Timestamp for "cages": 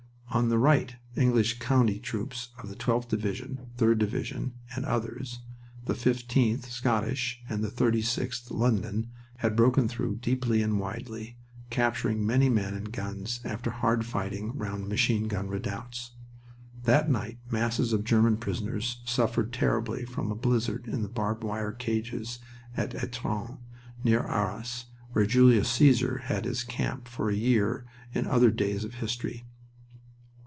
21.73-22.39